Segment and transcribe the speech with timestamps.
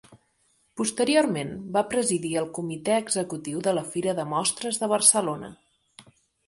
[0.79, 5.55] Posteriorment va presidir el comitè executiu de la Fira de Mostres de Barcelona.